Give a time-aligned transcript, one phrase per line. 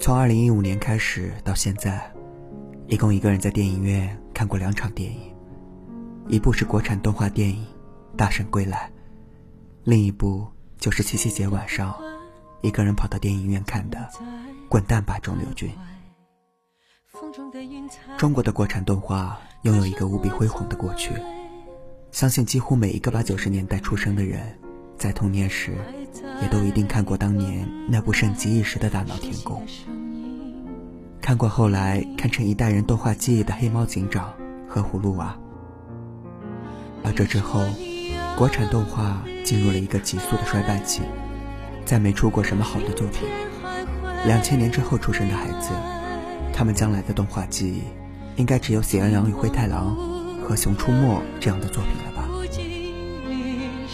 [0.00, 2.12] 从二零一五年开始到现在，
[2.88, 5.34] 一共一个人在电影院看过两场电影，
[6.28, 7.64] 一部是国产动画电影
[8.16, 8.90] 《大圣归来》，
[9.84, 10.46] 另一部
[10.78, 11.94] 就是七夕节晚上
[12.60, 13.98] 一个人跑到电影院看的
[14.68, 15.70] 《滚蛋吧，肿瘤君》。
[18.18, 21.14] 中国的国产动画拥有一个无比辉煌的过去，
[22.12, 24.58] 相信几乎每一个八九十年代出生的人，
[25.04, 25.72] 在童年时
[26.40, 29.62] 也都一定看过当年那部盛极一时的大闹天宫，
[31.20, 34.32] 看过后来看成一代人动画记忆的黑猫警长
[34.66, 35.36] 和葫芦娃。
[37.04, 37.66] 而这之后，
[38.34, 41.02] 国产动画进入了一个急速的衰败期，
[41.84, 43.28] 再没出过什么好的作品。
[44.24, 45.68] 两千年之后出生的孩子。
[46.50, 47.82] 他们将来的动画记忆，
[48.36, 49.94] 应该只有《喜羊羊与灰太狼》
[50.48, 52.26] 和《熊出没》这样的作品了吧？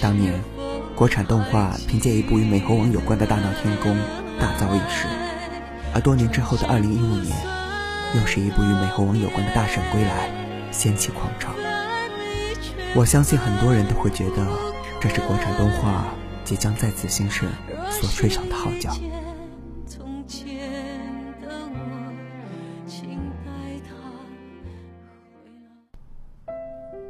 [0.01, 0.41] 当年，
[1.01, 3.97] 国产动画凭借一部与美猴王有关的大闹天宫
[4.39, 5.07] 大造一时，
[5.95, 7.35] 而多年之后的二零一五年，
[8.15, 10.31] 又是一部与美猴王有关的大圣归来
[10.71, 11.53] 掀起狂潮。
[12.95, 14.47] 我相信很多人都会觉得，
[15.01, 16.05] 这是国产动画
[16.45, 17.49] 即将再次兴盛
[17.89, 18.95] 所吹响的号角。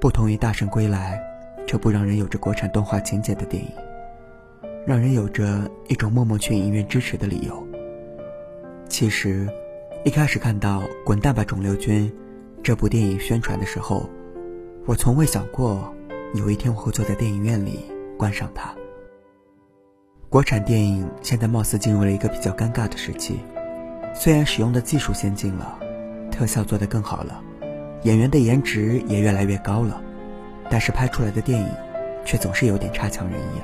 [0.00, 1.20] 不同于《大圣归来》
[1.70, 3.70] 这部让人有着国产动画情节的电影，
[4.84, 7.64] 让人有着一种默默去影院支持的理由。
[8.88, 9.48] 其实，
[10.04, 12.10] 一开始看到《滚蛋吧，肿瘤君》
[12.60, 14.10] 这部电影宣传的时候，
[14.84, 15.94] 我从未想过
[16.34, 17.84] 有一天我会坐在电影院里
[18.18, 18.74] 观赏它。
[20.28, 23.38] 国产电影现在貌似进入了一个比较尴尬的时期，
[24.12, 25.78] 虽然使用的技术先进了，
[26.32, 27.40] 特效做得更好了。
[28.02, 30.02] 演员的颜值也越来越高了，
[30.70, 31.68] 但是拍出来的电影
[32.24, 33.60] 却总是有点差强人意。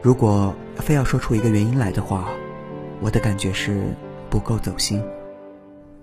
[0.00, 2.28] 如果非要说出一个原因来的话，
[3.00, 3.82] 我的感觉是
[4.30, 5.02] 不够走心，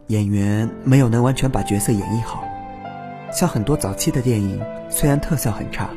[0.07, 2.44] 演员没有能完全把角色演绎好。
[3.31, 5.90] 像很多早期的电影，虽然特效很差，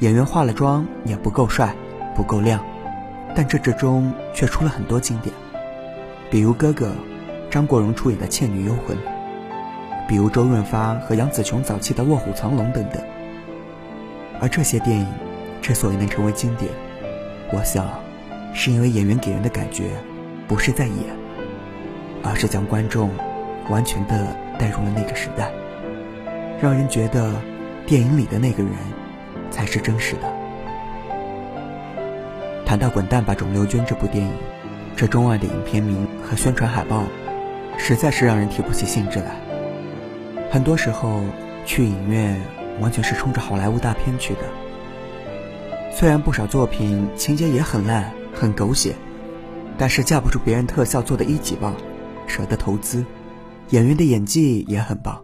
[0.00, 1.74] 演员化了妆也不够帅、
[2.14, 2.60] 不够亮，
[3.34, 5.32] 但这之中却出了很多经典，
[6.28, 6.92] 比如哥哥
[7.48, 8.96] 张国荣出演的《倩女幽魂》。
[10.08, 13.02] 比如周润发和杨紫琼早期的《卧虎藏龙》等等，
[14.40, 15.06] 而这些电影
[15.60, 16.70] 之所以能成为经典，
[17.52, 17.88] 我想，
[18.54, 19.90] 是因为演员给人的感觉，
[20.46, 20.94] 不是在演，
[22.22, 23.10] 而是将观众
[23.68, 24.28] 完全的
[24.58, 25.50] 带入了那个时代，
[26.62, 27.32] 让人觉得
[27.84, 28.72] 电影里的那个人
[29.50, 30.32] 才是真实的。
[32.64, 34.32] 谈到《滚蛋吧，肿瘤君》这部电影，
[34.94, 37.02] 这中外的影片名和宣传海报，
[37.76, 39.45] 实在是让人提不起兴致来。
[40.50, 41.20] 很多时候
[41.64, 42.40] 去影院
[42.80, 44.40] 完全是冲着好莱坞大片去的。
[45.92, 48.94] 虽然不少作品情节也很烂、很狗血，
[49.78, 51.74] 但是架不住别人特效做的一级棒，
[52.26, 53.04] 舍得投资，
[53.70, 55.22] 演员的演技也很棒。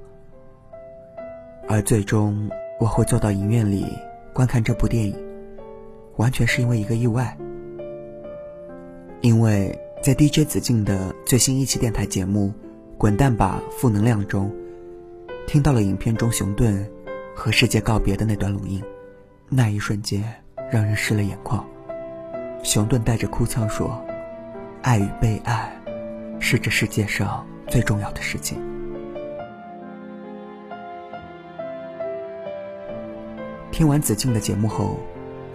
[1.69, 2.51] 而最终
[2.81, 3.87] 我会坐到影院里
[4.33, 5.17] 观看这部电影，
[6.17, 7.37] 完全是因为一个意外。
[9.21, 12.49] 因为在 DJ 子敬的最新一期电台节目
[12.99, 14.51] 《滚蛋吧，负能量》中。
[15.47, 16.89] 听到了影片中熊顿
[17.35, 18.83] 和世界告别的那段录音，
[19.49, 20.25] 那一瞬间
[20.71, 21.65] 让人湿了眼眶。
[22.63, 24.03] 熊顿带着哭腔说
[24.83, 25.71] ：“爱与被爱，
[26.39, 28.59] 是这世界上最重要的事情。”
[33.71, 34.99] 听完子敬的节目后，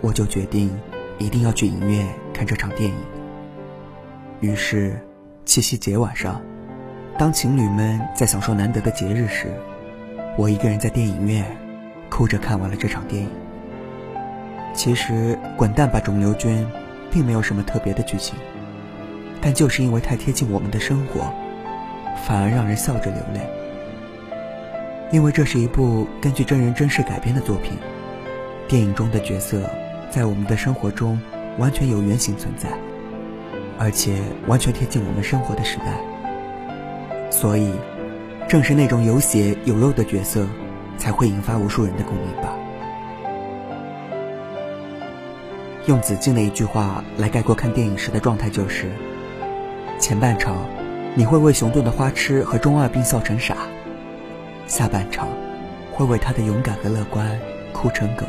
[0.02, 0.70] 我就决定
[1.18, 2.98] 一定要去影院看这场电影。
[4.42, 5.00] 于是，
[5.46, 6.42] 七夕节晚上，
[7.18, 9.48] 当情侣们在享受难得的节日时，
[10.38, 11.44] 我一个人在电影院，
[12.12, 13.30] 哭着看完了这场电影。
[14.72, 16.64] 其实《滚蛋吧，肿瘤君》
[17.12, 18.36] 并没有什么特别的剧情，
[19.42, 21.34] 但就是因为太贴近我们的生活，
[22.24, 23.42] 反而让人笑着流泪。
[25.12, 27.72] 因为这是一部根据真人真事改编的作品，
[28.68, 29.68] 电影中的角色
[30.12, 31.20] 在我们的生活中
[31.58, 32.70] 完全有原型存在，
[33.80, 37.72] 而且完全贴近我们生活的时代，所以。
[38.48, 40.48] 正是那种有血有肉的角色，
[40.98, 42.54] 才会引发无数人的共鸣吧。
[45.86, 48.90] 用子敬的一句话来概括看电影时的状态，就是：
[50.00, 50.56] 前半场
[51.14, 53.58] 你会为熊顿的花痴和中二病笑成傻，
[54.66, 55.28] 下半场
[55.92, 57.38] 会为他的勇敢和乐观
[57.74, 58.26] 哭成狗。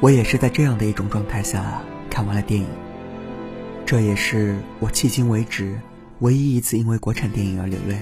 [0.00, 2.66] 我也是在这样的一种状态下看完了电影，
[3.84, 5.78] 这也是我迄今为止
[6.20, 7.98] 唯一一次因为国产电影而流泪。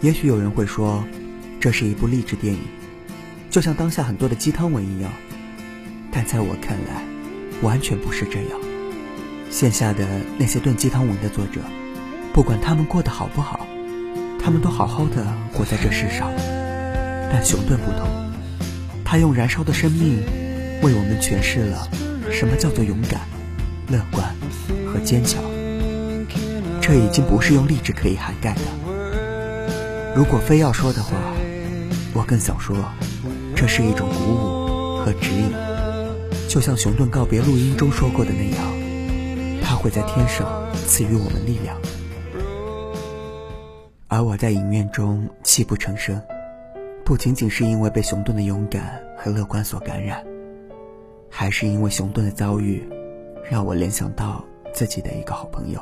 [0.00, 1.04] 也许有人会说，
[1.60, 2.60] 这是一部励志电影，
[3.50, 5.10] 就像当下很多的鸡汤文一样。
[6.10, 7.02] 但在我看来，
[7.62, 8.58] 完全不是这样。
[9.50, 10.06] 线下的
[10.38, 11.60] 那些炖鸡汤文的作者，
[12.32, 13.66] 不管他们过得好不好，
[14.38, 16.30] 他们都好好的活在这世上。
[17.30, 18.08] 但熊顿不同，
[19.04, 20.22] 他用燃烧的生命，
[20.82, 21.88] 为我们诠释了
[22.30, 23.20] 什么叫做勇敢、
[23.88, 24.34] 乐观
[24.86, 25.42] 和坚强。
[26.86, 28.60] 这已经不是用励志可以涵盖的。
[30.14, 31.16] 如果非要说的话，
[32.12, 32.76] 我更想说，
[33.56, 35.50] 这是一种鼓舞和指引。
[36.46, 40.46] 就像熊顿告别录音中说过的那样，他会在天上
[40.86, 41.74] 赐予我们力量。
[44.08, 46.20] 而我在影院中泣不成声，
[47.02, 50.22] 不仅仅是因为被熊顿的勇敢和乐观所感染，
[51.30, 52.86] 还是因为熊顿的遭遇，
[53.50, 54.44] 让我联想到
[54.74, 55.80] 自己的一个好朋友。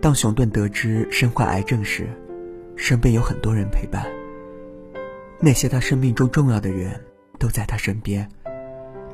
[0.00, 2.08] 当熊顿得知身患癌症时，
[2.74, 4.06] 身边有很多人陪伴，
[5.38, 6.98] 那些他生命中重要的人
[7.38, 8.26] 都在他身边。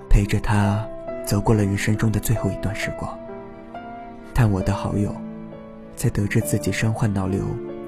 [0.08, 0.88] 陪着他
[1.26, 3.18] 走过了人生中的最后一段时光，
[4.32, 5.14] 但我的好友，
[5.96, 7.42] 在得知自己身患脑瘤，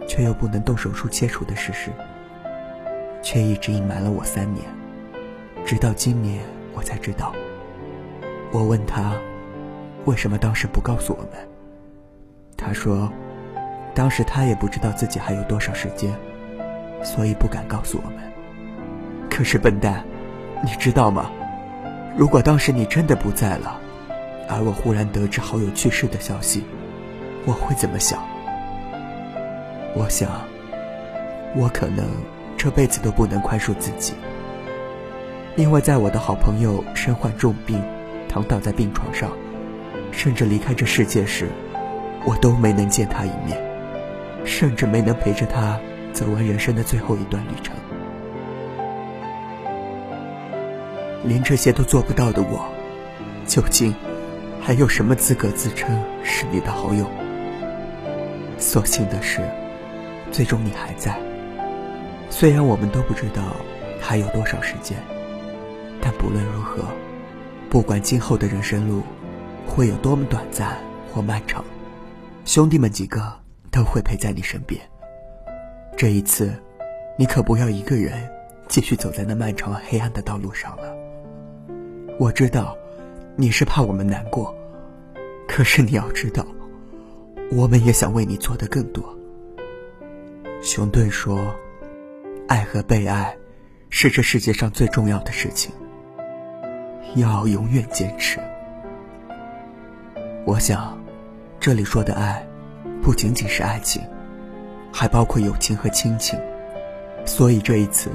[0.08, 1.90] 却又不能动手术切除的事实，
[3.22, 4.66] 却一直隐瞒了我三年，
[5.64, 7.32] 直到今年我才知道。
[8.50, 9.14] 我问他，
[10.04, 11.47] 为什么当时不告诉我们？
[12.68, 13.10] 他说，
[13.94, 16.12] 当时他也不知道自己还有多少时间，
[17.02, 18.18] 所以不敢告诉我们。
[19.30, 20.04] 可是笨蛋，
[20.62, 21.30] 你知道吗？
[22.14, 23.80] 如果当时你真的不在了，
[24.50, 26.62] 而我忽然得知好友去世的消息，
[27.46, 28.22] 我会怎么想？
[29.94, 30.28] 我想，
[31.56, 32.04] 我可能
[32.54, 34.12] 这辈子都不能宽恕自己，
[35.56, 37.82] 因为在我的好朋友身患重病，
[38.28, 39.30] 躺倒在病床上，
[40.12, 41.48] 甚至离开这世界时，
[42.24, 43.58] 我都没能见他一面，
[44.44, 45.78] 甚至没能陪着他
[46.12, 47.74] 走完人生的最后一段旅程。
[51.24, 52.66] 连这些都做不到的我，
[53.46, 53.94] 究竟
[54.60, 57.04] 还有什么资格自称是你的好友？
[58.58, 59.40] 所幸的是，
[60.30, 61.18] 最终你还在。
[62.30, 63.42] 虽然我们都不知道
[64.00, 64.96] 还有多少时间，
[66.00, 66.84] 但不论如何，
[67.68, 69.02] 不管今后的人生路
[69.66, 70.78] 会有多么短暂
[71.12, 71.64] 或漫长，
[72.48, 73.30] 兄弟们几个
[73.70, 74.80] 都会陪在你身边。
[75.98, 76.50] 这一次，
[77.18, 78.26] 你可不要一个人
[78.68, 80.96] 继续走在那漫长黑暗的道路上了。
[82.18, 82.74] 我知道，
[83.36, 84.56] 你是怕我们难过，
[85.46, 86.42] 可是你要知道，
[87.52, 89.04] 我们也想为你做的更多。
[90.62, 91.54] 熊顿说
[92.48, 93.36] ：“爱和被爱，
[93.90, 95.70] 是这世界上最重要的事情，
[97.16, 98.40] 要永远坚持。”
[100.48, 100.98] 我想，
[101.60, 102.46] 这里说的爱，
[103.02, 104.02] 不仅仅是爱情，
[104.92, 106.38] 还包括友情和亲情。
[107.24, 108.10] 所以这一次。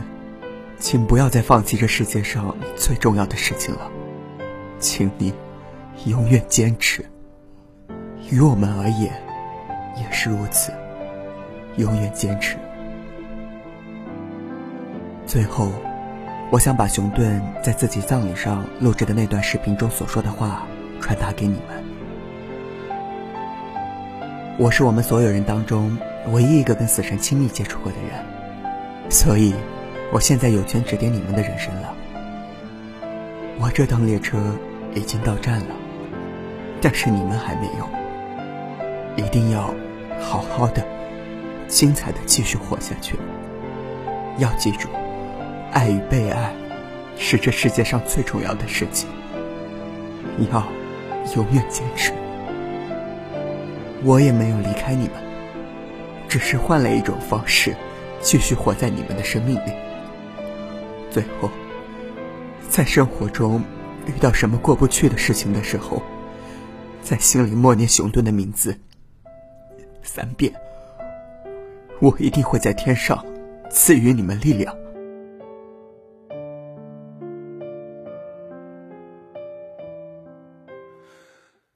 [0.79, 3.89] 请不要再放弃这世界上最重要的事情了，
[4.79, 5.33] 请你
[6.07, 7.05] 永远坚持。
[8.29, 9.13] 于我们而言，
[9.95, 10.73] 也是如此，
[11.77, 12.57] 永远坚持。
[15.25, 15.71] 最后，
[16.51, 20.67] 我想把熊顿在自己葬礼上录制的那段视频中所说的话
[20.99, 21.82] 传达给你们。
[24.57, 25.97] 我是我们所有人当中
[26.31, 29.53] 唯一一个跟死神亲密接触过的人，所以。
[30.11, 31.91] 我现在有权指点你们的人生了。
[33.59, 34.37] 我这趟列车
[34.93, 35.75] 已经到站了，
[36.79, 37.89] 但是你们还没有。
[39.15, 39.73] 一定要
[40.21, 40.85] 好好的、
[41.67, 43.17] 精彩的继续活下去。
[44.37, 44.87] 要记住，
[45.71, 46.53] 爱与被爱
[47.17, 49.09] 是这世界上最重要的事情。
[50.51, 50.63] 要
[51.35, 52.13] 永远坚持。
[54.05, 55.11] 我也没有离开你们，
[56.27, 57.73] 只是换了一种方式，
[58.19, 59.71] 继续活在你们的生命里。
[61.09, 61.49] 最后，
[62.67, 63.63] 在生活中
[64.05, 66.01] 遇到什么过不去的事情的时候，
[67.01, 68.77] 在心里默念熊顿的名字
[70.01, 70.51] 三遍，
[72.01, 73.25] 我一定会在天上
[73.69, 74.75] 赐予你们力量。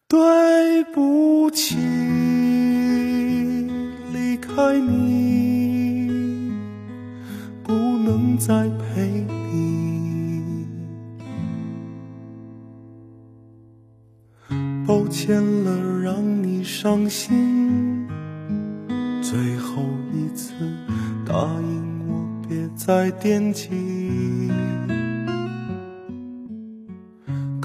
[0.10, 1.76] 对不起，
[4.14, 6.50] 离开你，
[7.62, 10.66] 不能再陪你。
[14.88, 18.08] 抱歉了，让你伤心。
[19.22, 19.84] 最后
[20.14, 20.54] 一次，
[21.26, 23.68] 答应我别再惦记。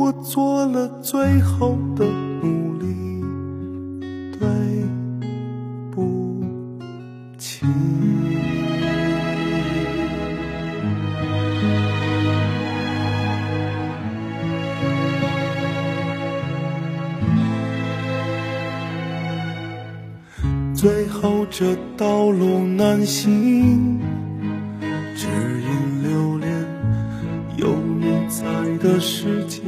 [0.00, 2.06] 我做了最后的
[2.40, 2.86] 努力。
[4.32, 4.48] 对
[5.90, 6.42] 不
[7.36, 7.66] 起。
[20.74, 24.00] 最后这道路难行，
[25.14, 25.26] 只
[25.60, 26.50] 因留恋
[27.58, 27.68] 有
[28.00, 28.46] 你在
[28.78, 29.60] 的世界。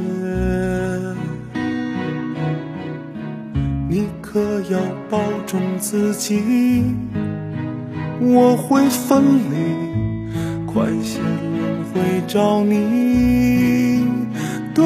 [5.13, 6.41] 保重自己，
[8.19, 9.53] 我会分离，
[10.65, 14.07] 快些轮回找你。
[14.73, 14.83] 对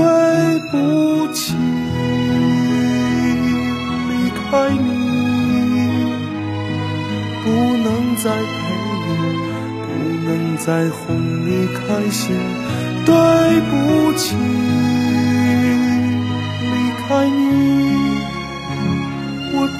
[0.69, 1.55] 不起，
[4.09, 4.85] 离开你。
[7.45, 8.59] 不能再陪
[9.07, 9.07] 你，
[9.87, 9.87] 不
[10.25, 11.15] 能再哄
[11.47, 11.79] 你开
[12.09, 12.35] 心。
[13.05, 13.15] 对
[13.71, 13.71] 不
[14.17, 14.35] 起，
[16.59, 16.75] 离
[17.07, 17.96] 开你，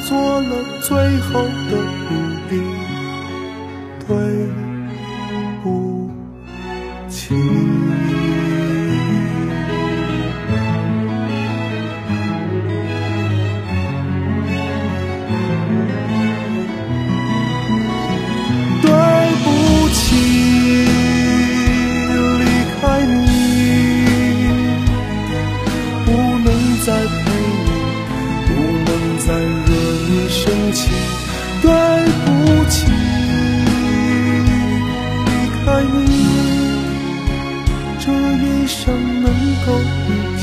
[0.08, 2.37] 做了最后的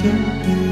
[0.04, 0.10] 够
[0.46, 0.63] 遇